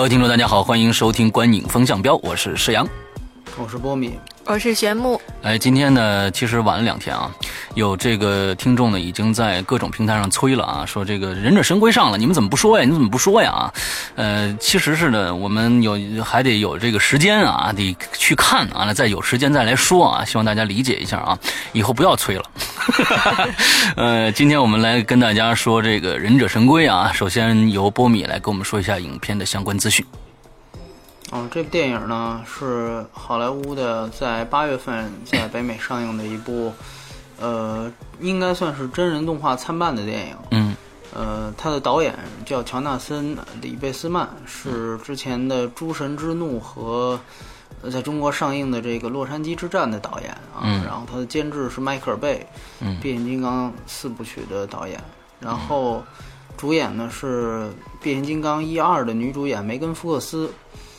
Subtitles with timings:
[0.00, 2.88] 各位听众，大家好，欢迎收听《观影风向标》，我是石阳，
[3.58, 5.20] 我是波米，我是玄木。
[5.42, 7.30] 哎，今天呢，其实晚了两天啊，
[7.74, 12.84] 有这个听众呢，已经在各种平台上催了啊，说这个《忍者神龟》上了，你们怎么不说呀？
[12.84, 13.50] 你怎么不说呀？
[13.50, 13.72] 啊，
[14.16, 21.38] 呃，其实是呢，我们有还得有这个时间啊，得去看啊，再有时间再来说啊，希望大家理解一下啊，
[21.72, 22.44] 以后不要催了。
[23.96, 30.04] 呃，今天我们来跟大家说这个《忍者神龟》啊，首先由波米来跟我们说一下影片的相关资讯。
[31.30, 36.72] 哦，这部电影呢是好莱坞的，在八月份在北美上映的一部，
[37.38, 40.36] 呃，应该算是真人动画参半的电影。
[40.50, 40.74] 嗯，
[41.14, 47.18] 呃，他的导演叫乔纳森·里贝斯曼，是之前的《诸神之怒》和
[47.92, 50.62] 在中国上映的这个《洛杉矶之战》的导演啊。
[50.64, 50.82] 嗯。
[50.84, 52.44] 然后他的监制是迈克尔·贝，
[52.80, 55.00] 嗯，变形金刚四部曲的导演。
[55.38, 56.02] 然后
[56.56, 57.68] 主演呢是
[58.02, 60.52] 《变形金刚》一二的女主演梅根·福克斯。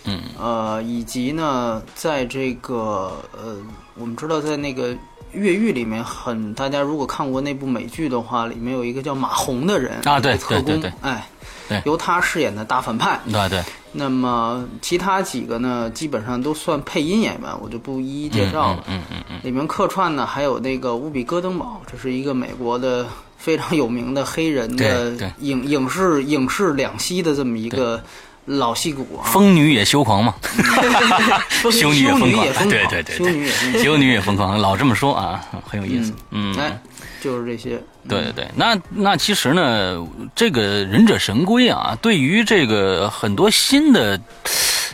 [0.03, 3.57] 嗯，呃，以及呢，在这个呃，
[3.95, 4.97] 我们知道在那个
[5.31, 11.27] 越狱里面，很大家如果看过那部美剧的话，里面有一个叫马红的人啊，对特工，哎，
[11.69, 13.63] 对，由他饰演的大反派，对对。
[13.93, 18.83] 那么其他几个呢，基本上都算配音演员，我就不一一介绍了。
[18.87, 19.39] 嗯嗯嗯。
[19.43, 23.05] 里面客串呢，还有那个乌比戈登堡，这是一个美国的
[23.37, 28.03] 非常有名的黑人的影影视影视两栖的这么一个。
[28.45, 30.33] 老戏骨啊，疯女也羞狂嘛，
[31.71, 36.13] 修女也疯狂，对对对，修女也疯狂，修女也疯狂， 老这么说啊，很有意思。
[36.31, 36.79] 嗯，哎，
[37.21, 37.81] 就是这些。
[38.09, 40.03] 对对对，那那其实呢，
[40.35, 44.19] 这个忍者神龟啊，对于这个很多新的，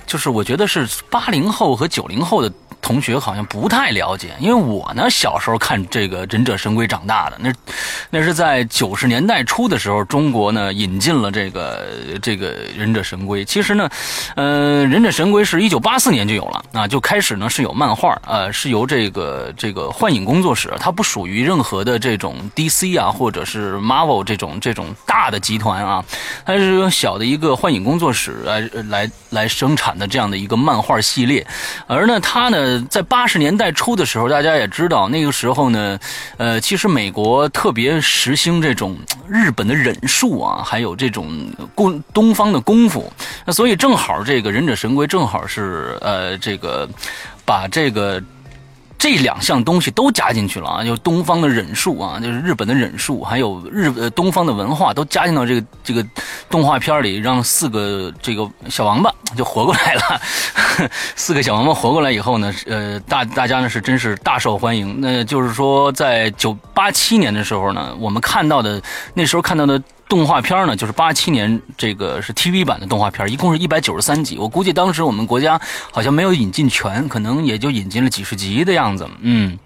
[0.06, 2.52] 就是我觉得是八零后和九零后的。
[2.82, 7.54] 同学好像不太了解，因为我呢小时候看这个《忍者神龟》长大的，那
[8.10, 11.86] 那是在九十年代初的时候，中国呢引进了这个
[12.22, 13.44] 这个《忍者神龟》。
[13.46, 13.90] 其实呢，
[14.36, 26.06] 呃，《忍者神龟》是一九八四年就有了啊，就开始呢是有漫画，呃，是由这个这个幻影工作室，它不属于任何的这种 DC 啊或者是 Marvel 这种这种大的集团啊，
[26.46, 31.46] 它是小的一个幻影工作室来来来生产的这样的一个漫画系列，
[31.88, 32.67] 而呢它呢。
[32.90, 36.00] 在八十年代初的时候，大家也知道，那个时候呢，
[36.38, 38.98] 呃，其实美国特别实行这种
[39.28, 41.30] 日本的忍术啊，还有这种
[41.76, 43.12] 功东方的功夫，
[43.46, 46.88] 那所以正好这个忍者神龟正好是呃这个
[47.46, 48.22] 把这个。
[48.98, 56.06] 这两项东西都加进去了啊，就东方的忍术啊，就是日本的忍术，还有日呃东方的文化都加进到这个这个
[56.50, 60.22] 动画片里，让四个这个小王八就活过来了。
[61.16, 65.00] 四个小王八活过来以后呢，呃，大大家呢是真是大受欢迎。
[65.00, 68.82] 那就是说，在九八七年的时候呢，我们看到的
[69.14, 69.82] 那时候看到的。
[70.10, 74.38] 动画片呢，就是八七年这个是 TV 版的动画片，一共是一百九十三集。
[74.38, 75.60] 我估计当时我们国家
[75.92, 79.08] 好像没有引进全，可能也就引进了几十集的样子。
[79.20, 79.58] 嗯，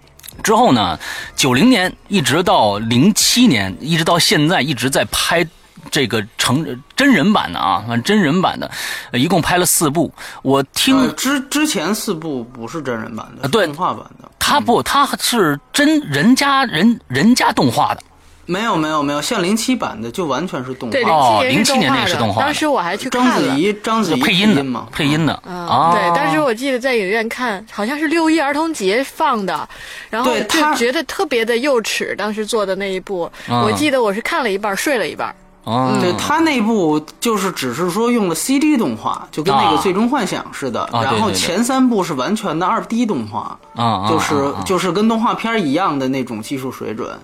[0.42, 0.98] 之后呢，
[1.36, 5.46] 九零年一直到零七年，一直到现在一直在拍
[5.90, 6.66] 这个成
[6.96, 8.70] 真人版的啊，反真人版的，
[9.12, 10.12] 一共拍了四部。
[10.42, 14.28] 我听之之前四部不是真人版的，对，动画版的。
[14.40, 18.02] 他不，他是真人家人人家动画的。
[18.46, 20.92] 没有没有没有，像零七版的就完全是动画。
[20.92, 22.42] 对，零七年那是动画。
[22.42, 23.30] 当时我还去看了。
[23.30, 25.32] 章子怡，章子怡配音的嘛，配音的。
[25.46, 26.16] 啊，对。
[26.16, 29.68] 当时我记得在影院看，好像是六一儿童节放的，
[30.10, 32.14] 然后就觉得特别的幼齿。
[32.16, 35.34] 当时做的那一部，我记得我是看了一半，睡了一半。
[35.64, 40.88] 哦，对他那部就是只是说用了 CD 动画，就跟那个《最终幻想》似的。
[40.92, 47.16] 然后前三部是完全的二 D 动画，啊，就是就是跟动画片一样的那种技术水准。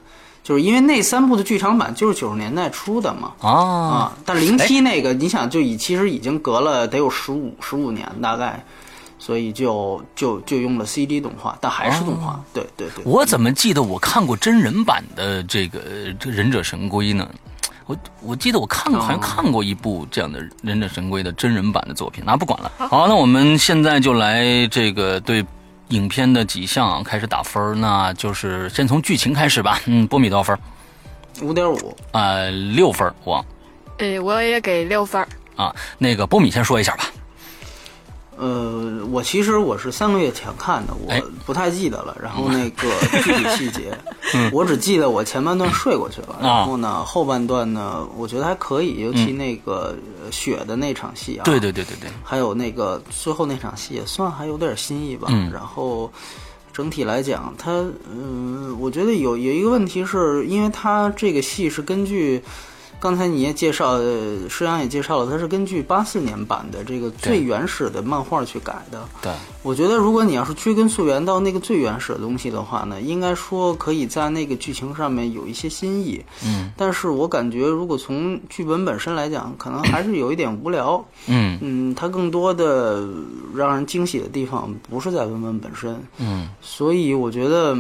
[0.49, 8.65] 就是因为那三部的剧场版就是九十年代出的嘛，啊，但零七那个你想就已其实已经隔了得有十五十五年大概，
[9.19, 13.05] 所以就就就用了 CD 动画，但还是动画，对对对。
[13.05, 15.81] 我怎么记得我看过真人版的这个
[16.19, 17.29] 这忍者神龟呢？
[17.85, 22.73] 我我记得我看过好像看过一部这样的忍者神龟的真人版的作品，那不管了。
[22.79, 25.45] 好，那我们现在就来这个对。
[25.89, 29.81] 影片的几项开始打分，那就是先从剧情开始吧。
[29.87, 30.59] 嗯，波米多少分？
[31.41, 31.97] 五点五。
[32.13, 33.45] 呃，六分，我。
[33.99, 35.27] 呃，我也给六分。
[35.57, 35.75] 啊。
[35.99, 37.05] 那个波米先说一下吧。
[38.39, 41.13] 呃，我其实我是三个月前看的，我
[41.45, 42.17] 不太记得了。
[42.23, 42.89] 然后那个
[43.23, 43.93] 具体细节，
[44.53, 46.39] 我只记得我前半段睡过去了。
[46.41, 49.97] 然后呢，后半段呢，我觉得还可以，尤其那个
[50.31, 55.29] 雪的那场戏啊，对对对对对，还有那个最后那场戏也算还有点新意吧。
[55.53, 56.09] 然后
[56.73, 62.41] 整体来讲，它嗯，我觉得有有一个问题是因为它这个戏是根据。
[63.01, 63.97] 刚才你也介绍，
[64.49, 69.09] 施阳也介绍了，它是根据八四年版的这个最原始的漫画去改的。
[69.23, 76.21] 对，我觉得如果你要是追根溯源到那个最原始的东西的话呢，应该说可以在那个剧情上面有一些新意。
[76.45, 81.05] 嗯，但是我感觉如果从剧本本身来讲，可能还是有一点无聊。
[81.29, 83.07] 嗯嗯，它更多的
[83.55, 85.97] 让人惊喜的地方不是在文本本身。
[86.19, 87.77] 嗯，所以我觉得。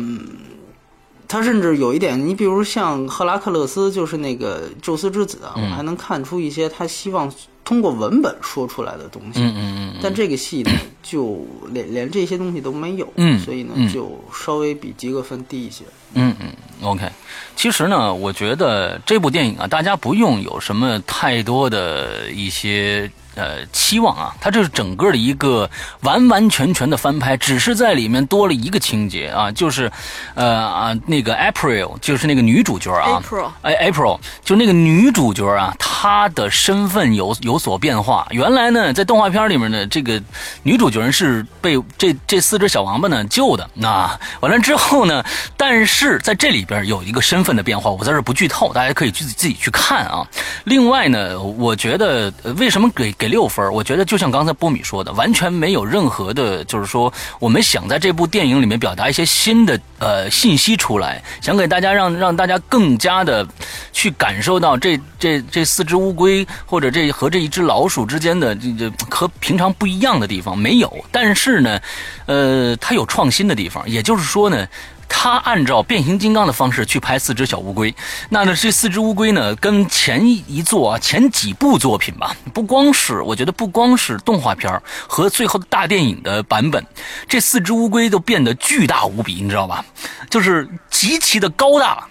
[1.28, 7.30] 他甚至有一点，你比如像赫拉克勒斯，就是那个宙斯之子啊，我还能看出一些他希望
[7.62, 9.42] 通过文本说出来的东西。
[9.42, 10.00] 嗯嗯嗯。
[10.02, 10.70] 但这个戏呢，
[11.02, 13.06] 就连连这些东西都没有。
[13.16, 13.38] 嗯。
[13.38, 15.84] 所以呢，就稍微比及格分低一些。
[16.14, 16.48] 嗯嗯。
[16.80, 17.06] OK，
[17.54, 23.10] 其实呢，我觉得这部电影啊，大家不用有什么太多的一些。
[23.38, 25.70] 呃，期望啊，它这是整个的一个
[26.00, 29.88] 完完全全的翻拍，只是在里面多了一个情节啊，就是，
[30.34, 38.26] 呃啊，那个 April 就是那个女主角啊，April，哎，April 就那个女主角啊，她的身份有有所变化。
[38.30, 40.20] 原来呢，在动画片里面呢，这个
[40.64, 43.70] 女主角是被这这四只小王八呢救的。
[43.74, 45.24] 那完了之后呢，
[45.56, 50.26] 但是在这里边有一个身份的变化，我在这不剧透，大家可以自己自己去看啊。
[50.64, 63.46] 另外呢，我觉得为什么给给六分我觉得就像刚才波米说的，完全没有任何的，就是说我们想在这部电影里面表达一些新的呃信息出来，想给大家让让大家更加的
[63.92, 71.80] 去感受到这这这四只乌龟或者这和这一只老鼠之间的这这和平常不一样的地方没有，但是呢，
[72.26, 74.66] 呃，它有创新的地方，也就是说呢。
[75.08, 77.94] 他按照变形金刚的方式去拍四只小乌龟，
[78.28, 86.84] 那呢这四只乌龟呢，跟前一作啊前几部作品吧，不光是我觉得不光是动画片和最后的大电影的版本，
[87.26, 89.84] 这四只乌龟都变得巨大无比，你知道吧？
[90.30, 92.06] 就是极其的高大。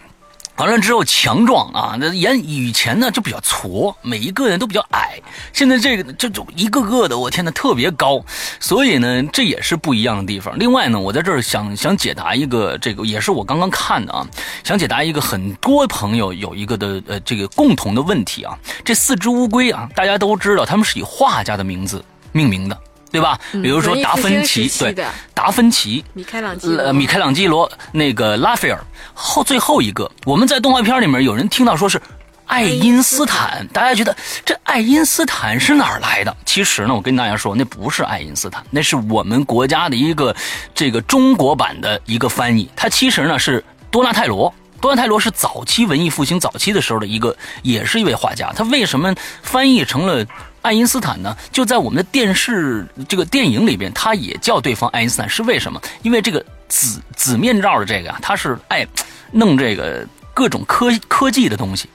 [0.58, 5.20] 完了之后强壮啊，那演以前呢就比较矬，每一个人都比较矮。
[5.54, 8.24] 现在这个这种一个个的，我天呐，特别高，
[8.60, 10.58] 所以呢这也是不一样的地方。
[10.58, 14.28] 另外呢，我在这儿想想解答一个这个，也是我刚刚看的啊，
[14.64, 18.58] 想解答一个很多朋友有一个的呃这个共同的问题啊。
[18.84, 22.78] 这四只乌龟啊，大家都知道，他们是以画家的名字命名的。
[23.12, 23.40] 对吧？
[23.52, 28.80] 比如说达芬奇，对，达芬奇，米开朗基罗，米开朗基罗，那个拉斐尔，
[29.14, 32.02] 后最后一个，我们在动画片里面有人听到说是
[32.46, 34.16] 爱因斯坦，大家觉得
[34.46, 36.36] 这爱因斯坦是哪儿来的？
[36.46, 40.36] 其实呢，我跟大家说，那不是爱因斯坦，那是我们国家的一个
[40.74, 44.54] 这个中国版的一个翻译，他其实呢是多纳泰罗。
[44.80, 48.54] 多纳泰罗是早期文艺复兴早期的时候的一个，也是一位画家。
[48.56, 49.12] 他为什么
[49.42, 50.24] 翻译成了
[50.68, 51.34] 爱因斯坦呢？
[51.50, 55.82] 就在我们的电视这个电影里边，他也叫对方爱因斯坦，是为什么？
[56.02, 58.86] 因为这个紫紫面罩的这个啊，他是爱
[59.32, 61.90] 弄这个各种科科技的东西，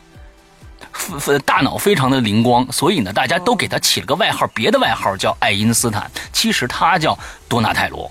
[1.45, 7.19] 大脑非常的灵光，所以呢，大家都给他起了个外号，别的外号叫爱因斯坦，其实他叫
[7.49, 8.11] 多纳泰罗。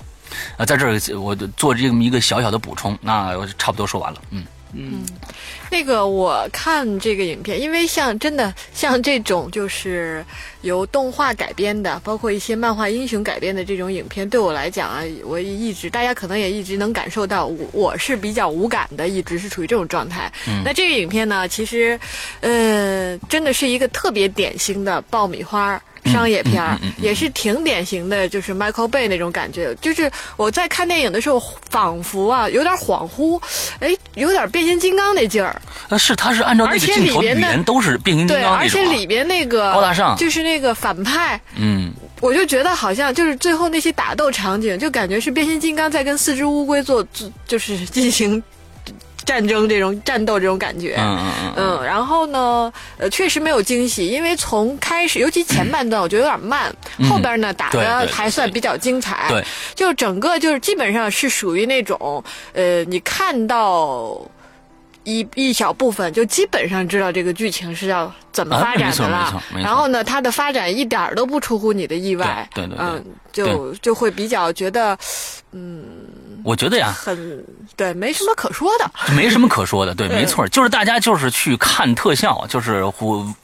[0.57, 4.45] 啊，在这儿我做这么一个小小的补充，那我差不多说完了，嗯。
[4.73, 5.03] 嗯，
[5.69, 10.25] 那个我看这个影片，因为像真的像这种就是
[10.61, 20.31] 由动画改编的，包括一些漫画英雄改编的这种影片，对我来讲啊，我一直大家可能也一直能感受到，我我是比较无感的，一直是处于这种状态。
[20.63, 21.99] 那这个影片呢，其实，
[22.39, 25.81] 呃，真的是一个特别典型的爆米花。
[26.05, 29.75] 商业片儿也是挺典型的，就是 Michael Bay 那种感觉。
[29.81, 33.41] 就是我在看电影的时候，仿佛啊有点恍惚，
[33.79, 35.61] 哎，有点变形金刚那劲儿。
[35.89, 47.05] 呃，是，他是按照那个镜头语言都是变形金刚对，而且里边那个高大上，就是那个反派，嗯，我就觉得好像就是最后那些打斗场景，就感觉是变形金刚在跟四只乌龟做，
[47.45, 48.41] 就是进行。
[49.25, 56.73] 战争这种战斗这种感觉，嗯嗯嗯，然后呢，呃，确实没有惊喜，因为从开始，尤其前半段我觉得有点慢，
[57.09, 59.43] 后边呢打的还算比较精彩，对，
[59.75, 62.23] 就整个就是基本上是属于那种，
[62.53, 64.19] 呃，你看到
[65.03, 74.97] 一一小部分，就基本上知道这个剧情是要怎么发展的了，然后呢，它的发展一点都不出乎你的意外，对对，嗯，就就会比较觉得，
[75.51, 75.83] 嗯。
[76.43, 77.45] 我觉得呀，很
[77.75, 82.83] 对，没什么可说的，没什么可说的， 对，没错，就是大家就是去看特效，就是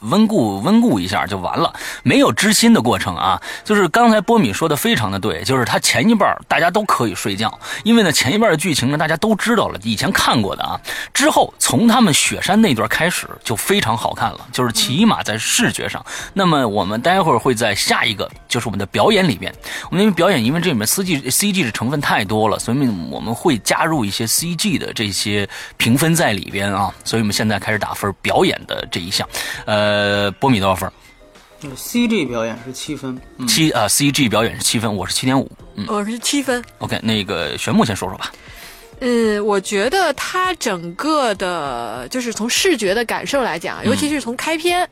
[0.00, 3.40] 温故温故一下就完了，没有知心的过程啊。
[3.64, 10.80] 就是刚才波米说的非常的对，就是他前一半大家都可以睡觉，因为呢前一半的剧情呢大家都知道了，以前看过的啊。
[11.12, 16.04] 之后从他们雪山那段开始就非常好看了，就是起码在视觉上。
[16.34, 19.52] 那么我们待会儿会在下一个就是我们的表演里边，
[19.90, 26.94] 我们因为表演因为这里面 CG CG 的成分太多了，所以我们会加入一些 CG 的这些评分在里边啊。
[27.04, 29.28] 所以我们现在开始打分，表演的这一项，
[29.66, 30.90] 呃，波米多少分
[31.76, 36.62] ？CG 表演是七分，七啊，CG 表演是七分，我是七点五，嗯，我是七分。
[36.78, 38.32] OK，那个玄牧先说说吧。
[39.00, 44.88] 嗯，我觉得它整个的，就是从视觉的感受来讲，尤其是从开篇。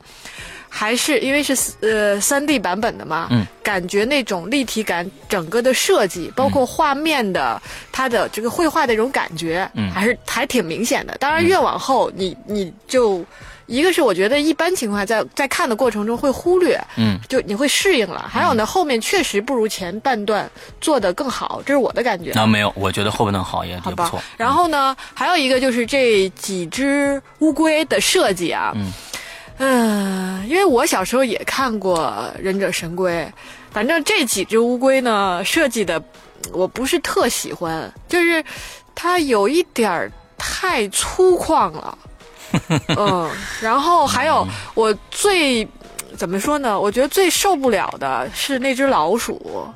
[0.69, 11.15] 还是因为是呃三 D 版本的嘛，嗯，感觉那种立体感，整个的设计，包括画面的它的这个绘画的这种感觉，嗯，还是还挺明显的。
[11.19, 13.25] 当然越往后，你你就
[13.65, 18.29] 一个是我觉得一般情况在在看的过程中会忽略，嗯，就你会适应了。
[18.29, 22.31] 还有呢，后面确实不如前半段做的更好，这是我的感觉。
[22.35, 24.21] 那没有，我觉得后半段好也也不错。
[24.37, 28.91] 然后呢，还有一个就是这几只乌龟的设计啊，嗯。
[29.57, 31.99] 嗯，因为我小时候也看过
[32.39, 33.11] 《忍者神龟》，
[33.71, 36.01] 反正这几只乌龟呢设计的
[36.53, 38.43] 我不是特喜欢，就是
[38.93, 41.97] 它有一点儿太粗犷了。
[42.95, 45.67] 嗯，然后还有我最
[46.15, 46.79] 怎么说呢？
[46.79, 49.67] 我觉得最受不了的是那只老鼠，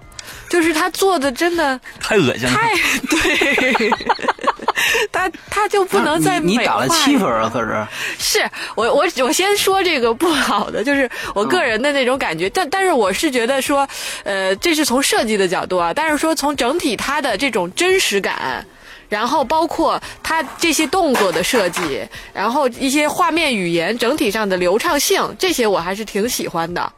[0.52, 2.74] 就是他做的真的太恶心了，太
[3.10, 3.92] 对。
[5.12, 7.50] 他他就不能再你打了七分啊？
[7.54, 12.50] 可是是我我我先说这个不好的，就是我个人的那种感觉。
[12.50, 13.88] 但但是我是觉得说，
[14.24, 15.94] 呃，这是从设计的角度啊。
[15.94, 18.66] 但是说从整体它的这种真实感。
[19.12, 22.02] 然后包括它这些动作的设计，
[22.34, 26.94] 然后一些画面语言整体上的流畅性，这些我还是挺喜欢的。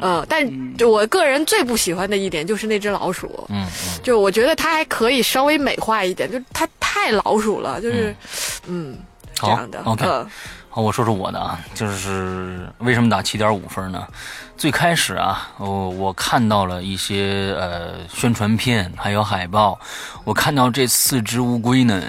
[0.00, 0.48] 嗯，但
[0.86, 3.44] 我个人最不喜欢的一点就是那只老鼠。
[3.48, 3.66] 嗯，
[4.00, 8.14] 就我觉得它还可以稍微美化一点，就它太老鼠了，就是，
[8.68, 8.96] 嗯，
[9.34, 9.82] 这样的。
[9.84, 10.06] OK，
[10.76, 14.06] 好，我说说我的啊，就是为什么打七点五分呢？
[14.58, 19.80] 最开始啊，我我看到了一些呃宣传片，还有海报。
[20.22, 22.02] 我看到这四只乌龟呢，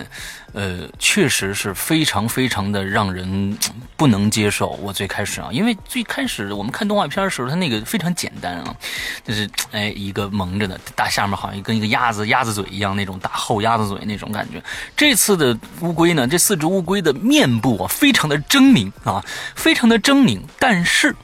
[0.53, 3.57] 呃，确实是非常非常的让人
[3.95, 4.69] 不能接受。
[4.81, 8.75] 我最开始啊，因为最开始我们看动画片的时候，它那个非常简单啊，
[9.23, 14.63] 就是哎一个蒙着的大下面好像跟一个鸭子鸭子嘴一样那种大厚鸭子嘴那种感觉。
[14.95, 19.23] 这次的乌龟呢，这四只乌龟的面部啊非常的狰狞啊，
[19.55, 21.15] 非常的狰狞，但是。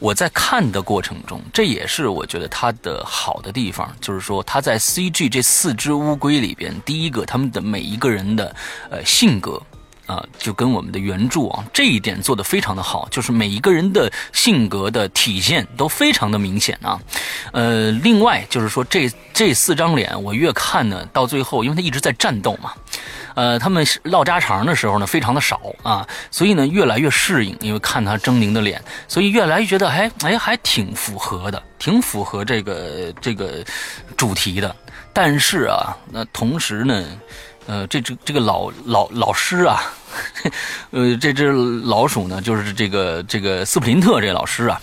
[0.00, 8.56] 我在看的过程中，这也是我觉得它的好的地方，就是说它在 CG 这四只乌龟里边，第一个他们的每一个人的
[8.90, 9.60] 呃性格
[10.06, 16.98] 啊，就跟我们的原著啊这一点做得非常的好，就是每一个人的性格的体现都非常的明显啊。
[17.52, 22.72] 呃，另外就是说这这四张脸，我越看呢，到最后，因为它一直在战斗嘛。
[23.34, 33.64] 呃，他们唠家常的时候呢，非常的少啊，所以呢，越来越适应，因为看他狰狞的脸，所以越来越觉得，哎哎，还挺符合的，挺符合这个这个
[34.16, 34.74] 主题的。
[35.12, 37.04] 但是啊，那同时呢，
[37.66, 39.82] 呃，这只这个老老老师啊，
[40.90, 41.52] 呃， 这只
[41.84, 44.80] 老鼠呢，就是这个这个斯普林特这老师啊，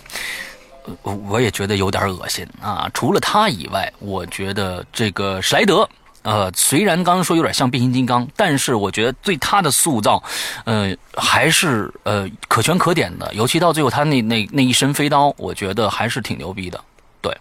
[1.03, 2.89] 我也觉得有点恶心啊。
[2.93, 5.87] 除了他以外，我觉得这个史莱德。
[6.27, 10.21] 呃，虽然刚刚说有点像变形金刚，但是我觉得对他的塑造，
[10.65, 13.33] 呃，还是呃可圈可点的。
[13.33, 16.77] 尤其到最后他那那那一身飞刀，我觉得还是挺牛逼的。
[17.21, 17.35] 对，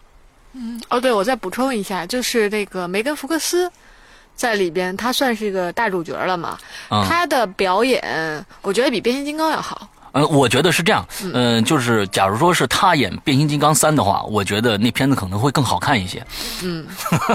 [0.53, 3.69] 嗯，哦，对，我再补充一下，就是那个梅根·福克斯
[4.37, 6.57] 在里边，他算是一个大主角了嘛。
[6.89, 9.89] 他的表演，我觉得比变形金刚要好。
[10.17, 11.07] 嗯，我觉得是这样。
[11.33, 16.25] 嗯，就是假如说是他演变形金刚三的话，我觉得那片子可能会更好看一些。
[16.63, 16.87] 嗯，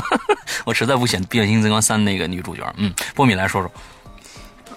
[0.65, 2.61] 我实在不选变形金刚三那个女主角。
[2.77, 3.71] 嗯，波米来说说。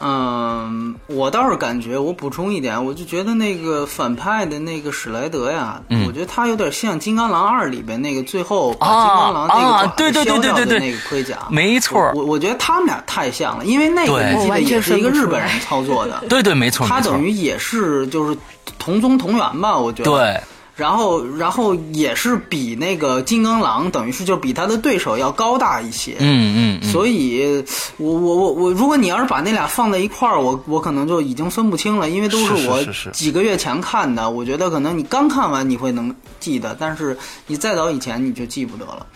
[0.06, 12.12] 嗯，我倒是感觉，我补充一点，我就觉得那个反派的那个史莱德呀，我觉得他有点像《金刚狼二》里边那个最后把金刚狼那个对削掉的那个盔甲，没错。
[12.14, 18.37] 我我觉得他们俩太像了，因为那个我记得也是一个日本人操作的，对对没错，他等于也是就是
[18.78, 20.11] 同宗同源吧，我觉得。
[20.11, 20.40] 对。
[20.76, 26.16] 然后，然后也是比那个金刚狼，等于是就比他的对手要高大一些。
[26.19, 26.90] 嗯嗯。
[26.90, 27.64] 所以，
[27.97, 34.28] 我我我我，如果你要是把那俩放在一块儿，我我可能就已经分不清了，因为都是我几个月前看的。
[34.28, 37.16] 我觉得可能你刚看完你会能记得，但是
[37.47, 39.07] 你再早以前你就记不得了。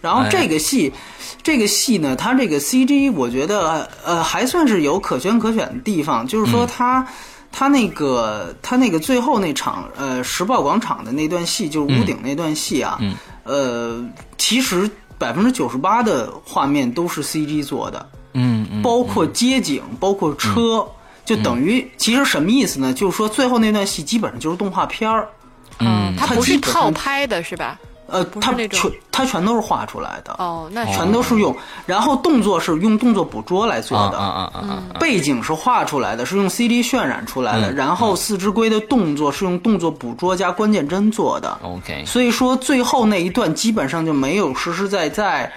[0.00, 0.92] 然后这个戏，
[1.42, 7.04] 这个戏呢，它这个 CG 我觉得呃还算是有可圈可选的地方，就是说它。
[7.52, 12.98] 他那个，他那个最后那场，呃，时报广场的那段戏，就是屋顶那段戏啊，
[13.44, 14.02] 呃，
[14.38, 14.88] 其实
[15.18, 20.86] 百分之九十八的画面都是 CG 做的，嗯嗯，包括街景，包括车，
[21.24, 22.94] 就等于其实什么意思呢？
[22.94, 25.28] 就是说最后那段戏基本上就是动画片儿，
[25.80, 27.78] 嗯，它不是套拍的是吧？
[28.10, 45.52] 呃，它全它全都是画出来的哦，那全都是用，然后动作是用动作捕捉来做的，啊啊啊背景是画出来的，是用 CD 渲染出来的，然后四只龟的动作是用动作捕捉加关键帧做的，OK，所以说最后那一段基本上就没有实实在在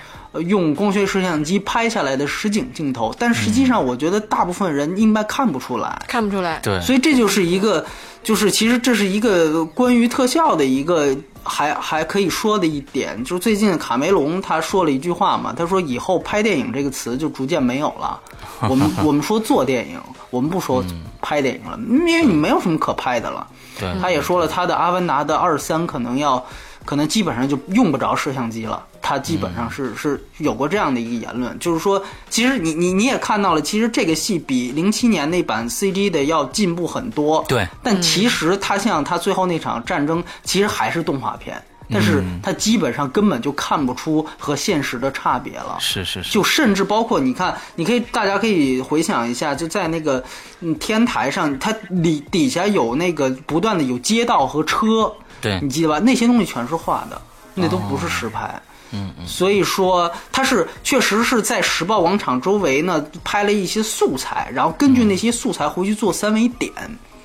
[0.46, 7.86] 用光学摄像机拍下来的实景镜头，但实际上我觉得大部分人应该看不出来，看不出来，对，所以这就是一个，
[8.24, 11.15] 就是其实这是一个关于特效的一个。
[11.46, 18.18] 还还可以说的一点，就是最近卡梅隆他说了一句话嘛，他说以后拍电影这个词就逐渐没有了。
[18.62, 20.00] 我们 我们说做电影，
[20.30, 20.82] 我们不说
[21.22, 23.46] 拍电影了，因为你没有什么可拍的了。
[23.77, 26.42] 对，他也说了，他的《阿凡达》的二三可能要，
[26.86, 28.82] 可能基本上就用不着摄像机了。
[29.04, 37.44] 他基本上是是有过这样的一个言论，就是说，其实你你你也看到了，其实这个戏比零七年那版 CG 的要进步很多。
[37.50, 45.76] 对，但其实他像他最后那场战争，其实还是动画片，但是它基本上根本就看不出和现实的差别了。
[45.82, 50.24] 是是是，就甚至包括你看，你可以大家可以回想一下，就在那个
[50.62, 55.60] 嗯天台上，它里底下有那个不断的有街道和车，对。
[55.62, 56.00] 你记得吧？
[56.00, 57.22] 那些东西全是画的，
[57.54, 58.62] 那都不是实拍。
[58.94, 66.72] 嗯嗯，所以说他是确实是在时报广场周围呢拍了一些素材，然后根据那些素材回去做三维点，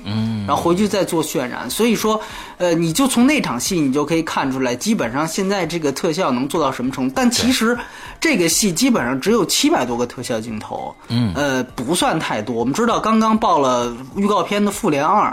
[0.04, 1.68] 嗯，然后回去再做渲染。
[1.68, 2.20] 所以说，
[2.56, 7.12] 呃，你就从那场戏你就可以看出来，基本上现在这个特效能做到什么程度。
[7.14, 7.76] 但其实
[8.18, 12.54] 这个戏基本上只有七百多个特效镜头，嗯，呃，不算太多。
[12.56, 15.30] 我们知道刚刚报了预告片的《复联二》，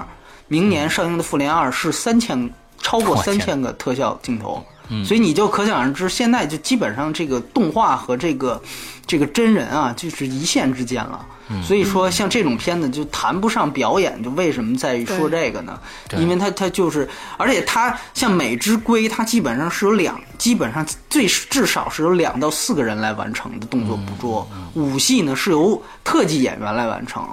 [0.50, 2.50] 明年上映的《复联二》是三千
[2.82, 4.62] 超过三千个特效镜头。
[5.06, 8.62] 所以你就可想而知，现在就基本上这个动画和这个
[9.08, 11.26] 这个真人啊，就是一线之间了。
[11.64, 15.80] 所以说，像这种片子就谈不上表演，就为什么在于说这个呢？
[16.18, 24.48] 因为它它就是，而且它像每只龟，它基本上是有两，基本上最至少是有两到四个人来完成的动作捕捉。
[24.74, 27.24] 武戏呢是由特技演员来完成，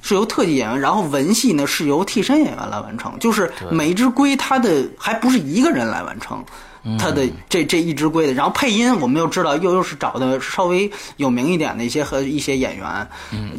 [0.00, 3.18] 是由特技演员，然后文戏呢是由替身演员来完成。
[3.18, 6.44] 就是每一只龟，它的还不是一个人来完成。
[6.98, 13.08] 他的这这一只龟的，然后配音我们又知道又又是找的稍微有名一点的一些和一些演员，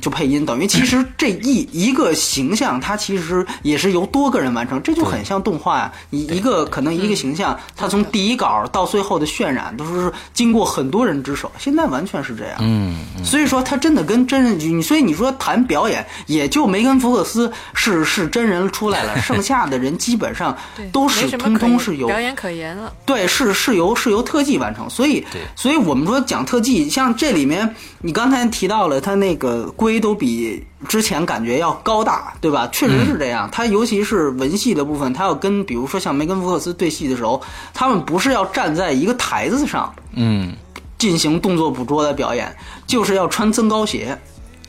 [0.01, 5.91] 就配音，等于其实这一一个形象，它其实也是由多个人完成，这就很像动画呀。
[6.11, 12.57] 一一个可能一个形象，它从第一稿到最后的渲染都是经过很多人之手，现在完全是这样。
[12.59, 20.55] 嗯，所以说他真的跟真人，你所以你说谈表演，也就梅根·福克斯是是真人出来了， 剩下的人基本上
[20.91, 22.93] 都是通通是有表演可言了。
[23.05, 23.16] 对。
[23.17, 25.25] 对，是是由是由特技完成，所以，
[25.55, 32.69] 所以我们说讲特技，像这里面你刚才提到了，它那个龟都比之前感觉要高大，对吧？
[32.71, 33.49] 确实是这样。
[33.51, 37.41] 它尤其是文戏的部分，它要跟比如说像梅根福克斯对戏的时候，
[37.73, 40.53] 他们不是要站在一个台子上，嗯，
[40.99, 44.15] 进行动作捕捉的表演，就是要穿增高鞋，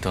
[0.00, 0.10] 对。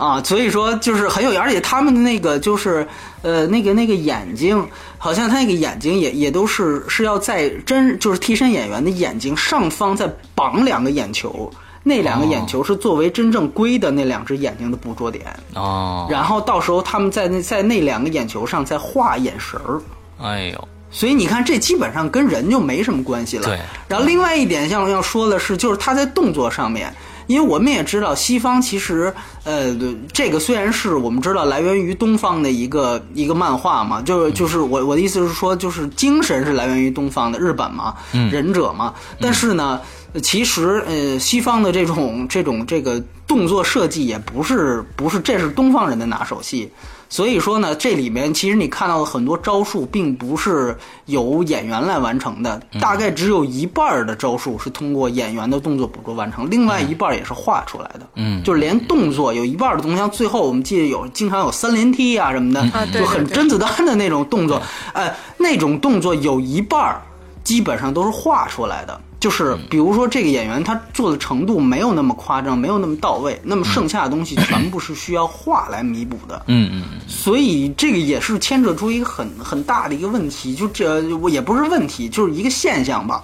[0.00, 2.88] 啊，所以说就是很有，而且他们的那个就是，
[3.20, 19.82] 呃，那个那个眼睛，好像他那个眼睛也也都是是要在真就是替身演员的眼睛上方再绑两个眼球，那两个眼球是作为真正龟的那两只眼睛的捕捉点哦，然后到时候他们在那在那两个眼球上再画眼神儿，
[20.18, 23.44] 哎呦，所以你看这基本上跟人就没什么关系了。
[23.44, 26.90] 对，然后另外一点像要说的是，就是他在动作上面。
[27.30, 29.14] 因为我们也知道，西方其实，
[29.44, 29.72] 呃，
[30.12, 37.94] 这个虽然是我们知道来源于东方的一个一个漫画嘛，就是就是我我的意思是说，就是精神是来源于东方的日本嘛，
[38.32, 39.80] 忍者嘛，但是呢，
[40.22, 46.70] 其实呃，西方的这种这种这个动作设计也不是不是，这是东方人的拿手戏。
[47.12, 58.08] 所以说呢，这里面其实你看到的很多招数，并不是由演员来完成的，大概只有一半的招数是通过演员的动作捕捉完成，另外一半也是画出来的。
[58.14, 67.00] 嗯，就是连动作有一半的东西，像最后我们记得有经常有三连踢啊什么的，就很甄子丹的那种动作，呃，那种动作有一半
[67.42, 69.00] 基本上都是画出来的。
[69.20, 76.42] 就是比如说这个演员他做的程度没有那么夸张，没有那么到位，那么剩下的东西全部是需要画来弥补的。
[76.46, 83.22] 嗯嗯所以这个也是牵扯出一个很很大的一个问题，就这我也不是问题，就是一个现象吧。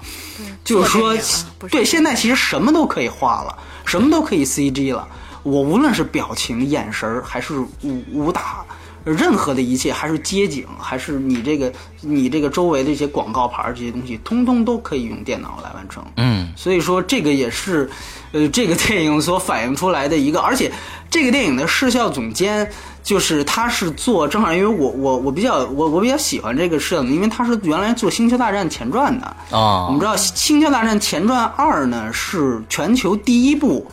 [0.62, 1.16] 就是说，
[1.70, 3.56] 对，现在其实什么都可以画了，
[3.86, 5.08] 什么都可以 CG 了。
[5.44, 8.64] 我无论是表情、眼神还是武武打。
[9.12, 16.04] 任何的一切，还是街景，还是你这个你这个周围的一些广告牌这些东西，通通都可以用电脑来完成。
[16.16, 17.88] 嗯，所以说这个也是，
[18.32, 20.72] 呃，这个电影所反映出来的一个，而且
[21.08, 22.68] 这个电影的视效总监
[23.04, 29.86] 就是他是做，正好因为我我我比较我我比较喜欢这个摄影，因为他是原来做《星球大战前传》的啊。
[29.86, 33.86] 我们知道《星球大战前传二》呢是全球第一部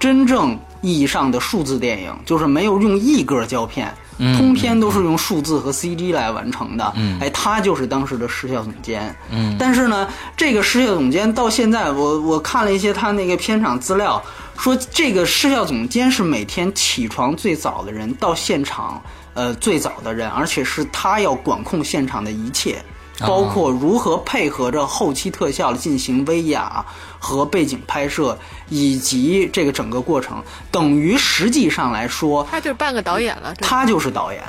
[0.00, 3.94] 真正意义上的数字电影，就是没有用一格胶片。
[4.18, 9.14] 通篇都是用数字和 CG 来完成的，嗯哎，他就是当时的失效总监。
[9.30, 14.22] 嗯，但是呢，这个失效总监到现在，我我看了一些他那个片场资料，
[14.56, 19.02] 说这个失效总监是每天起床最早的人，到现场
[19.34, 22.82] 呃最早的人，而且是他要管控现场的一切。
[23.20, 26.84] 包括如何配合着后期特效进行威亚
[27.24, 33.54] 和背景拍摄，以及这个整个过程，等于实际上来说，他就是半个导演了。
[33.60, 34.42] 他就是导演，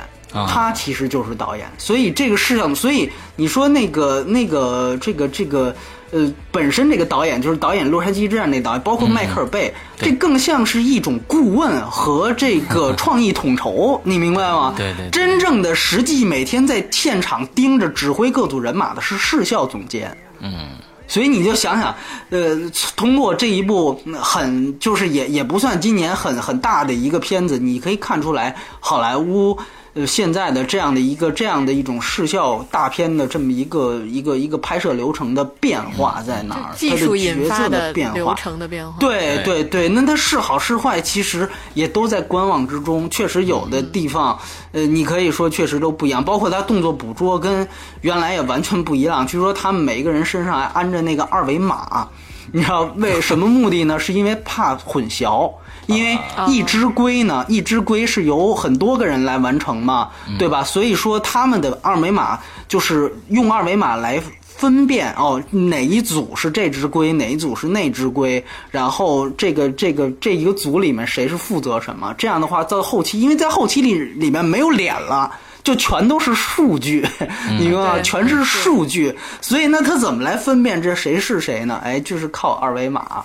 [0.46, 1.66] 他其实就是导演。
[1.78, 5.74] 所以这个事情，所以你说那个那个这个这个。
[6.12, 14.72] 呃，本身这个导演就是导演《洛杉矶之战》那导演，包括迈克尔贝，这更像是一种顾问和这个 创意统筹，你明白吗？
[14.76, 15.10] 对对。
[15.10, 20.16] 真正的实际每天在现场盯着指挥各组人马的是视效总监。
[20.38, 20.78] 嗯。
[21.08, 21.94] 所以你就想想，
[22.30, 22.58] 呃，
[22.96, 29.58] 通过这一部很就是也也不算今年很很大的一个片子，你可以看出来好莱坞。
[29.96, 36.74] 呃，现在的这样的一个这样的一种视效大片的这么一个一个一个拍摄流程的变化在哪儿？
[36.76, 38.98] 技术引发的变化，流程的变化。
[39.00, 43.08] 对对对，那它是好是坏，其实也都在观望之中。
[43.08, 44.38] 确实有的地方，
[44.72, 47.66] 呃，你可以说确实都不一样，包括它动作捕捉跟
[48.02, 49.26] 原来也完全不一样。
[49.26, 52.06] 据说他们每一个人身上还安着那个二维码，
[52.52, 53.98] 你知道为什么目的呢？
[53.98, 55.50] 是因为怕混淆。
[55.86, 56.18] 因为
[56.48, 60.62] 一只龟呢，一只龟是由很多个人来完成嘛，对吧？
[60.64, 72.14] 所以说他们的二维码就是用二维码来分辨哦，哪一组是这只龟，哪一组是那只龟，然后这个这个这一个组里面谁是负责什么？
[72.16, 75.30] 这样的话，到后期，因为在后期里里面没有脸了，
[75.62, 77.06] 就全都是数据，
[77.58, 78.00] 你明白吗？
[78.00, 81.78] 全是数据，所以那他怎么来分辨这谁是谁呢？
[81.84, 83.22] 哎，就是靠二维码。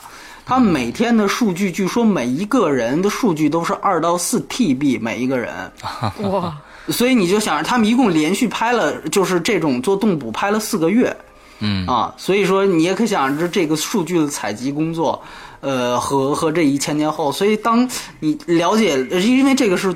[0.52, 5.72] 他每天的数据，据说每一个人的数据都是二到四 TB 每一个人，
[6.24, 6.54] 哇！
[6.90, 11.16] 所以你就想，他们一共连续拍了，就是这种做动捕拍了四个月，
[11.60, 15.24] 嗯啊，所以说你也可想而知这个数据的采集工作。
[15.62, 17.88] 呃，和和这一千年后，所以当
[18.20, 19.96] 你了解，因为这个是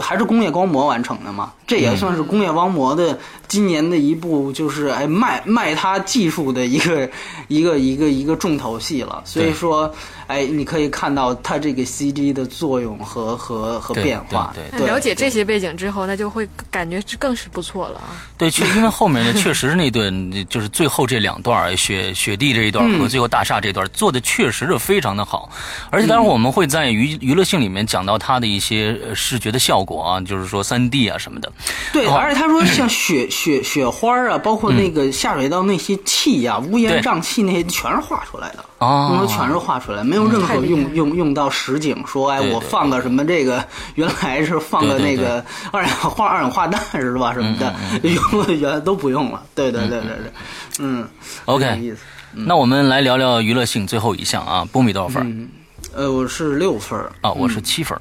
[0.00, 7.10] 还是工业光魔完成的嘛，这也算是工业王魔的今年的一部，就是哎卖卖他技术的一个
[7.48, 9.20] 一个一个一个重头戏了。
[9.24, 9.92] 所以说，
[10.28, 14.54] 哎，你可以看到它这个 CG 的作用和和和变化。
[14.70, 18.22] 对，了解这些背景之后，那就会感觉更是不错了啊。
[18.38, 20.12] 对，确因为后面呢，确实那段
[20.48, 24.92] 就是最后这两段雪雪地这一段和最后大厦这段做的确实是非。
[24.92, 25.50] 非常的好，
[25.90, 31.50] 而且待会儿我们会在娱娱乐性里面讲到它的一些视觉的效果啊，就是说三 D 啊什么的。
[31.92, 38.64] 对，而且他说像雪 雪雪花啊，包括那个下水道那些气呀、乌烟瘴气那些，全是画出来的。
[38.78, 41.96] 哦，全是画出来，没有任何用用用到实景。
[42.06, 47.32] 说哎，我放个什么这个， 原来是放个那个二氧化二氧化氮是吧？
[47.32, 47.72] 什么的，
[48.02, 49.42] 用原来都不用了。
[49.54, 50.32] 对对对对对，
[50.80, 51.06] 嗯
[51.44, 51.94] ，OK。
[52.34, 55.48] 那我们来聊聊娱乐性最后一项啊，波米多少分？
[55.94, 57.96] 呃，我是六分啊，我是七分，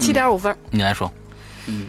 [0.00, 0.56] 七点五分。
[0.70, 1.12] 你来说。
[1.66, 1.86] 嗯，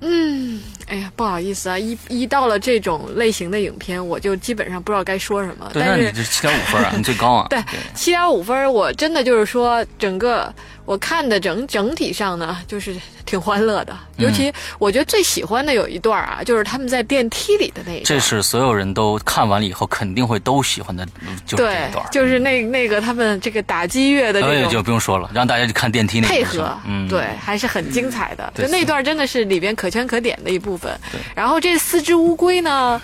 [0.00, 5.68] 嗯，哎呀，不好意思啊，一一到了这种类型的影片，我就基本上不知道该说什么。
[5.72, 7.46] 对，那你这七点五分啊，你最高啊。
[7.50, 7.58] 对，
[7.94, 10.52] 七点五分，我真的就是说整个。
[10.86, 12.94] 我看的整整体上呢，就是
[13.24, 13.98] 挺欢乐的。
[14.18, 18.04] 尤其我觉得最喜欢的有一段啊，就是他们在电梯里的那一段。
[18.04, 21.04] 这是所有人都看完了以后肯定会都喜欢的，
[21.44, 22.06] 就是这一段。
[22.12, 28.52] 就是那那个他们这个打击乐的那种，就不用说了，让大家去看电梯那配合，嗯，对，还是很精彩的。
[28.54, 30.96] 就那段真的是里边可圈可点的一部分。
[31.34, 33.00] 然后这四只乌龟呢，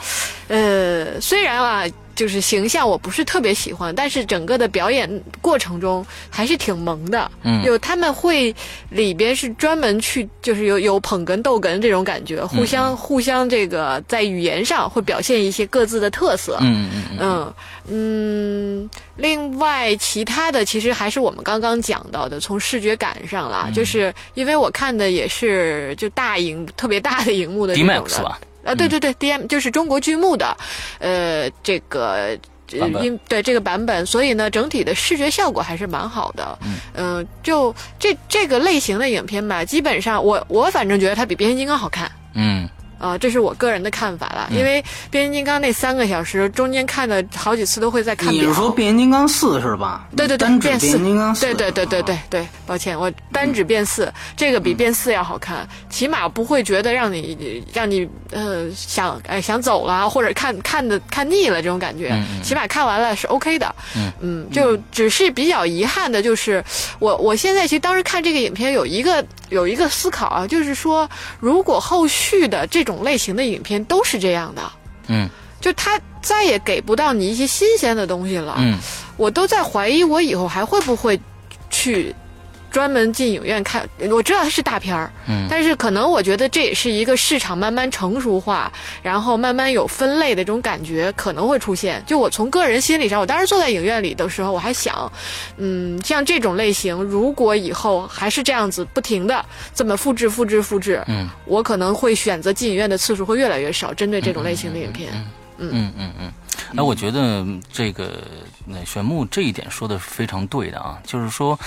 [0.48, 1.84] 呃，虽然啊。
[2.14, 5.08] 就是形象我不是特别喜欢，但是整个的表演
[5.40, 7.30] 过程中还是挺萌的。
[7.42, 8.54] 嗯，有他们会
[8.90, 16.58] 里边是专门去，就是有有捧哏逗哏这种感觉，互相互相这个在语言上会表现一些各自的特色。
[16.60, 17.54] 嗯嗯嗯
[17.88, 18.90] 嗯。
[19.16, 28.36] 另外，其他的其实还是我们刚刚讲到的，从视觉感上啦，就是因为我看的也是就大荧特别大的荧幕的这种的。
[28.64, 30.56] 呃，对对对，D M 就是中国剧目的，
[30.98, 36.58] 呃，这个音对这个版本，所以呢，整体的视觉效果还是蛮好的。
[36.94, 42.10] 嗯，就这这个类型的影片吧，基本上我我反正觉得它比变形金刚好看。
[42.34, 42.68] 嗯。
[43.02, 48.32] 啊，这是我个人的看法了，因为变形金刚那三个小时中间看的好几次都会在看。
[48.32, 50.06] 你是说变形金刚四是吧？
[50.16, 51.40] 对对对，变形金刚四。
[51.40, 63.74] 对对对对对对，抱歉，我单指变四，这个比变四要好看，起码不会觉得让你让你呃想哎想走了，或者看看的看腻了这种感觉，起码看完了是 OK 的。
[63.96, 66.62] 嗯嗯，就只是比较遗憾的就是，
[67.00, 71.10] 我我现在其实当时看这个影片有一个有一个思考啊，就是说
[71.40, 72.91] 如果后续的这种。
[72.92, 74.62] 种类型的影片都是这样的，
[75.08, 75.28] 嗯，
[75.60, 78.78] 就他再也给不到你一些新鲜的东西了，嗯，
[79.16, 81.18] 我都在怀疑我以后还会不会
[81.70, 82.14] 去。
[82.72, 92.02] 专门进影院看，我知道它是大片儿，嗯，但是可能我觉得这也是一个市场慢慢成熟化，然后慢慢有分类的这种感觉可能会出现。
[92.06, 95.12] 就我从个人心理上，我当时坐在影院里的时候，我还想，
[95.58, 103.92] 嗯，像这种类型，如果以后还是这样子不停的这么复制、复制、复制，嗯，我可能会选择进影院的次数会越来越少。
[103.92, 105.12] 针对这种类型的影片，
[105.58, 106.32] 嗯嗯嗯嗯，
[106.72, 108.18] 那我觉得这个。
[108.64, 111.58] 那玄木这一点说的非常对的啊，就是说，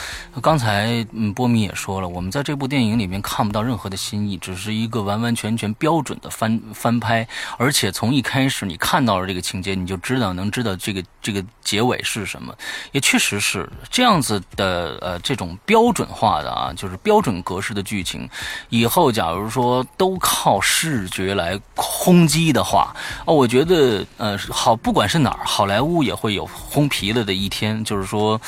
[0.42, 7.28] 刚才嗯波米也说了，我们在这部电影里面看不到任何的新意，只是一个完完全全标准的翻翻拍，
[7.58, 12.56] 而且从一开始你看到了这个情节，你就知道能知道这个这个结尾是什么，
[12.94, 18.30] 也确实是这样子的呃这种标准化的啊，就是标准格式的剧情，
[18.70, 26.85] 以后假如说都靠视觉来轰击的话，哦，我觉得呃好，不管是哪儿，好莱坞也会有轰。
[26.90, 28.40] 皮了的一天，就是说，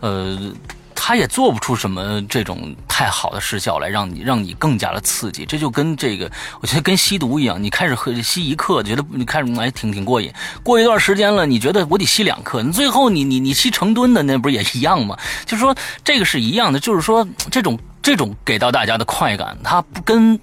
[0.00, 0.52] 呃，
[0.94, 5.44] 他也做不出什么这种太好的视效来，让你让你更加的刺激。
[5.44, 6.30] 这就跟这个，
[6.60, 10.32] 我觉得跟吸毒一样，你开始喝吸一克，觉得你开始哎挺挺过瘾，
[10.62, 15.16] 过一段时间了，你觉得我得吸两克，你最后你你你吸成吨的，那不是也一样吗？
[15.44, 20.38] 就是说这个是一样的，就是说这种这种给到大家的快感，它不跟。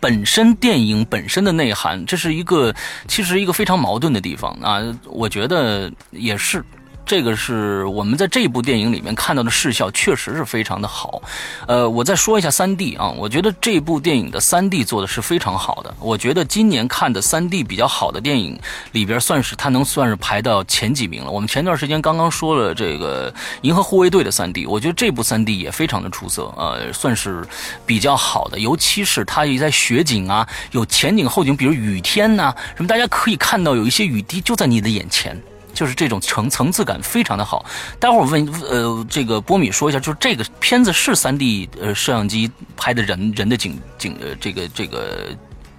[0.00, 2.74] 本身电影本身的内涵，这是一个
[3.06, 6.64] 其实一个非常矛盾的地方啊，我觉得也是。
[7.10, 11.20] 这个是我们在这部电影里面看到的视效，确实是非常的好。
[11.66, 15.92] 呃，我再说一下三 D 啊，我觉得这部电影的三 D 做的是非常好的。
[15.98, 18.56] 我觉得今年看的三 D 比较好的电影
[18.92, 21.28] 里边，算是它能算是排到前几名了。
[21.32, 27.44] 我们前段时间刚刚说了这个《银河护卫队》的三 D，我觉得这部三 D 也非常的出色，呃，算是
[27.84, 28.56] 比较好的。
[28.56, 35.36] 尤其是它也在雪景啊，有前景后景，比如雨天呐什么，大家可以看到有一些雨滴就在你的眼前。
[35.74, 37.64] 就是这种层层次感非常的好。
[37.98, 45.28] 待会儿问呃，这个波米说一下，就是这个片子是三 D 呃摄像机拍的人人的景景呃这个这个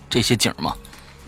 [0.10, 0.74] 这些景吗？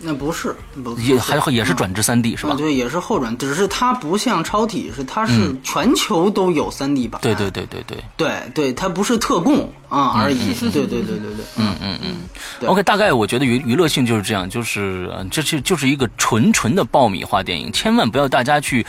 [0.06, 0.54] 那不是，
[0.98, 2.54] 也还也是转至三 D 是吧？
[2.58, 7.18] 对，也是后转，只是它不像超体，是它是全球都有三 D 版。
[7.22, 9.72] 对对对对对对对，它不是特供。
[9.94, 18.84] 啊而已，对对对对对，嗯嗯嗯，OK，大概我觉得娱娱乐性就是这样，就是这是就是一个纯纯的爆米花电影，千万不要大家去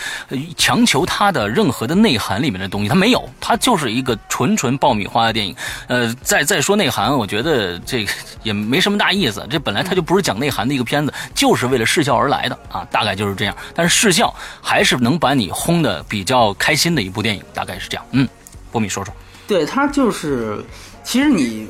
[0.57, 5.55] 强求它的任何的内涵里面的东西，它没有，它就是一个纯纯爆米花的电影。
[5.87, 13.55] 呃，再再说内涵，我觉得这个也没什么大意思，这本来它就不是讲内涵的一个片子，就是为了视效而来的啊，大概就是这样。
[13.75, 18.05] 但是视效还是能把你轰的比较开心的一部电影，大概是这样。
[18.11, 18.27] 嗯，
[18.71, 19.13] 波米说说，
[19.47, 20.65] 对他就是。
[21.05, 21.67] 其实你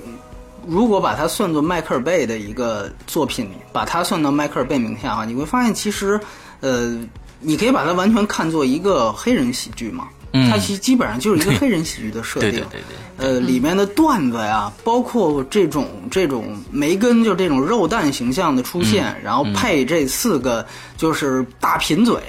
[0.65, 6.19] 如果把它算作迈克尔贝的一个作品，把它算到迈克尔贝名下啊，你会发现其实，
[6.61, 6.97] 呃，
[7.41, 10.07] 你可以把它完全看作一个黑人喜剧嘛。
[10.49, 12.51] 它其实基本上就是一个黑人喜剧的设定。
[12.51, 12.95] 对对对对。
[13.17, 20.65] 呃，里面的段子呀，包括这种这种梅根就这种肉蛋形象的出现，然后配这四个
[20.97, 22.19] 就是大贫嘴，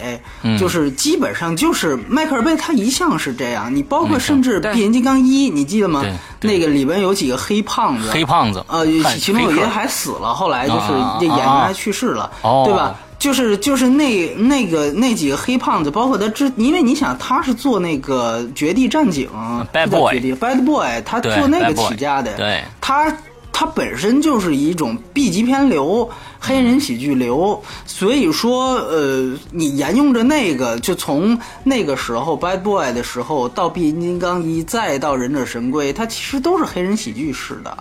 [0.60, 3.74] 就是基本上就是迈克尔贝他一向是这样。
[3.74, 6.04] 你包括甚至变形金刚一，你记得吗？
[6.40, 8.86] 那个里边有几个黑胖子，黑胖子，呃，
[9.18, 10.86] 其中有一个还死了，后来就是
[11.18, 12.30] 这演员还去世了，
[12.64, 12.94] 对吧？
[13.26, 19.28] 就是就是那那个那几个黑胖子，包括他之，因为你想他是做那个《绝地战警》
[19.72, 23.12] ，Bad Boy，Bad Boy，他做那个起家的，对，他
[23.52, 26.08] 他本身就是一种 B 级片流，
[26.38, 37.76] 黑人喜剧流，所以说呃，你沿用着那个，就从那个时候 Bad Boy 的时候到变形金刚一，再到忍者神龟，它其实都是黑人喜剧式的。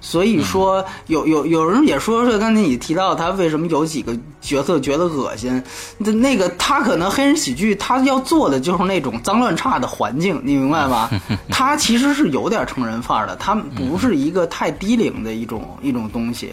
[0.00, 5.62] 所以说，有有有人也说说，刚才你提到他为什么有几个角色觉得恶心，
[5.98, 11.10] 那那个他可能黑人喜剧他要做的就是那种脏乱差的环境，你明白吧？
[11.50, 16.52] 他其实是有点成人范儿的，他不是一个太低龄的一种一种东西。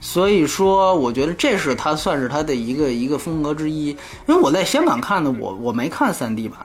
[0.00, 3.88] 所以说，我觉得这是他算是他的一个一个风格之一。
[4.26, 6.58] 因为我在香港看的，我我没看三 D 版。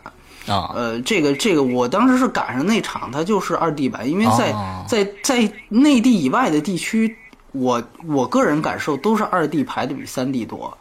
[0.47, 4.55] 啊，呃，这个这个，我当时是赶上那场，它就是二 D 版，因为在
[4.87, 7.15] 在在内地以外的地区，
[7.51, 10.77] 我我个人感受都是二 D 排的比三 D 多，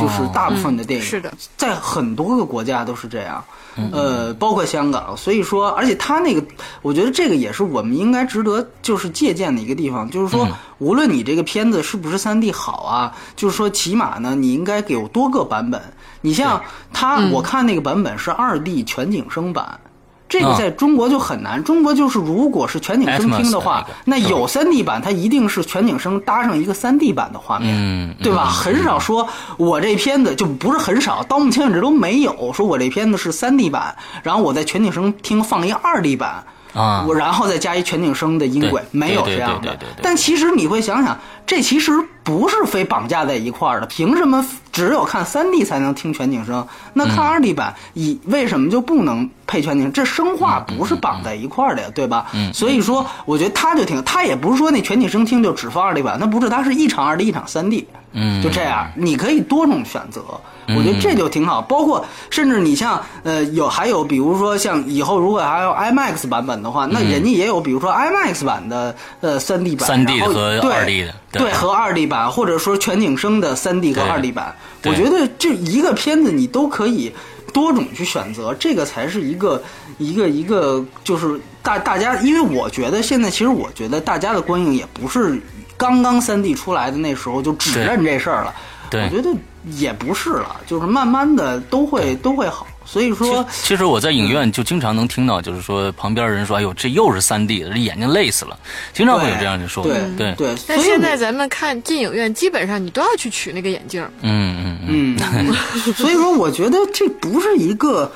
[0.00, 3.44] 就是大部分的电影是的，在很多个国家都是这样，
[3.92, 6.42] 呃，包括香港，所以说，而且他那个，
[6.82, 15.80] 我觉得这个也是我们应该值得就是借鉴的一个地方，就是说，无论你这个片子是不是三 D 好啊，就是说，起码呢，你应该给我多个版本。
[16.22, 16.60] 你像
[16.92, 19.78] 他，我看那个版本是二 D 全景声版，
[20.28, 21.62] 这个在中国就很难。
[21.62, 28.44] 中国就是如果是全景声听的话，那有三 D 版，它一定是全景声搭上一个三 D 版的画面，对吧？
[28.46, 36.44] 很少说我这片子就不是很少，到目前为止都没有说我这片子是三 D 版，然后我在全景声听放一二 D 版。
[36.76, 39.76] 啊，我然后再加一全景声的音轨，没有这样的。
[40.02, 43.86] 但其实你会想想，这其实不是非绑架在一块儿的。
[43.86, 46.66] 凭什么只有看三 D 才能听全景声？
[46.92, 49.90] 那看二 D 版，以为什么就不能配全景？
[49.90, 52.26] 这声画不是绑在一块儿的呀，对吧？
[52.52, 57.86] 所以说，我觉得他就挺，他也不是说那全景声听就只放二 D 版，那不是，他是一场二 D，一场三 D，
[58.16, 60.22] 嗯，就这样，你可以多种选择。
[60.68, 71.52] 我觉得这就挺好，包括甚至你像呃有还有比如说像以后如果还有 IMAX 版本的话，那人家也有比如说 IMAX 版的呃三 D 版，三 D 和二 D 的对。
[71.52, 74.52] 和二 D 版，或者说全景声的三 D 和二 D 版，
[74.86, 77.12] 我觉得这一个片子你都可以
[77.52, 79.62] 多种去选择，这个才是一个
[79.98, 85.40] 一个一个就是大大家，因为我觉得现在其实我觉得大家的观影也不是
[85.76, 88.54] 刚刚三 D 出来的那时候就只认这事儿了，
[88.92, 89.30] 我觉得。
[89.72, 98.56] 也不是了，就是慢慢的都会都会好，所以说，其实我在影院就经常能听到，就是说旁边人说：“哎呦，这又是三 D 的，这眼睛累死了。”
[98.94, 99.90] 经常会有这样的说法。
[100.16, 100.54] 对对。
[100.68, 104.08] 但现在咱们看进影院，基本上你都要去取那个眼镜。
[104.22, 105.52] 嗯嗯嗯。
[105.94, 108.12] 所以说，我觉得这不是一个。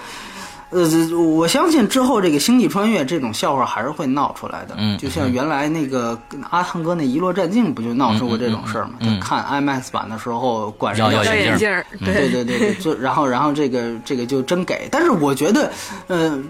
[0.70, 4.74] 呃，我相信之后这个星际穿越这种笑话还是会闹出来的。
[4.78, 8.94] 嗯，就像原来那个阿汤哥那遗落战境不就闹出过这种事儿吗？
[9.00, 11.68] 就看 IMAX 版的时候，管人要眼镜
[12.04, 14.88] 对对对对， 就然后然后这个这个就真给。
[14.90, 15.70] 但是我觉得，
[16.06, 16.42] 呃。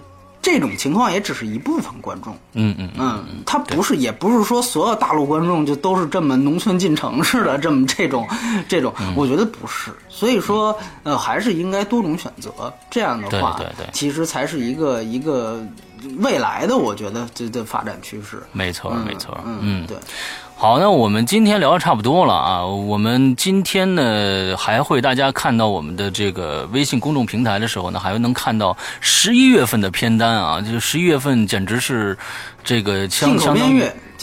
[0.43, 8.27] 这种情况也只是一部分观众，嗯嗯嗯，他不是，也不是说所有大陆观众就都是这么农村进城似的，这么这种，
[8.67, 9.91] 这种，我觉得不是。
[10.09, 15.61] 所以说，呃，还是应该多种选择，这样的话，对对对，其实才是一个一个
[16.19, 18.43] 未来的，我觉得这的发展趋势。
[18.53, 19.97] 没错，没错，嗯，对。
[20.61, 22.67] 好，那我们今天聊的差不多了啊。
[22.67, 30.61] 我们今天呢，还会大家看到我们的这个微信公众平台的时候呢，还能看到十一月份的片单啊。
[30.61, 32.15] 就是十一月份简直是
[32.63, 33.71] 这个相相当。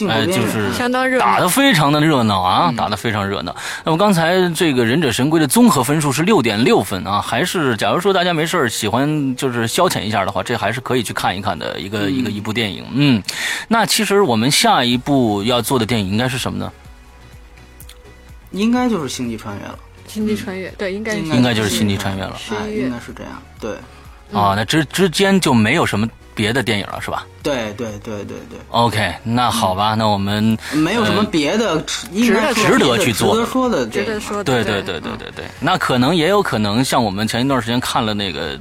[0.08, 3.56] 哎，就是相当热，打的非常的热闹啊，打的非常热闹。
[3.82, 12.84] 那么刚才这个忍者神龟的综合分数是六点六分啊，还是假如说大家没事喜欢就是消遣一下的话，这还是可以去看一看的一个一个一部电影。
[12.92, 13.20] 嗯，
[13.66, 16.72] 那其实我们下一部要做的电影应该是什么呢？
[18.52, 19.76] 应该就是星际穿越了。
[20.06, 22.38] 星际穿越，对，应该应该就是星际穿越了。
[22.52, 23.72] 哎应该是这样，对。
[24.32, 26.08] 啊，那之之间就没有什么。
[26.38, 27.26] 别的电影了，是吧？
[27.42, 28.58] 对对对对对。
[28.70, 34.44] OK，那好吧，那我们没有什么别的值得值得去做、值得说的、值得说的。
[34.44, 38.56] 对对对对对对，那可能也有可能像我们前一段时间看了那个《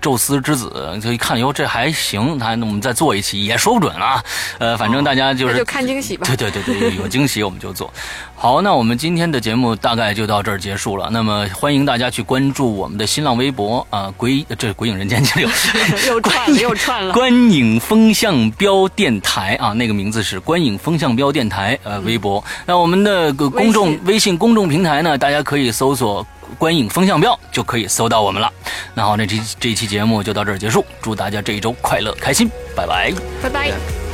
[0.00, 4.22] 宙斯之子》，就一看以后这还行，他我们再做一期也说不准啊。
[4.58, 6.24] 呃，反正大家就是就看惊喜吧。
[6.28, 7.92] 对对对对，有惊喜我们就做。
[8.38, 11.08] 好，那我们今天的节目大概就到这儿结束了。
[11.10, 15.48] 那么欢迎大家去关注我们的新浪微博啊，鬼这鬼影人间七六
[16.06, 22.44] 又串了又串了，观影风向标电台啊，那个名字是观影风向标电台呃微博。
[22.66, 26.24] 那我们的个公众微信公众平台呢，大家可以搜索
[26.58, 28.52] 观影风向标就可以搜到我们了。
[28.94, 34.05] 那好，那这这一期节目就到这儿结束，祝大家这一周快乐开心，拜拜，拜拜。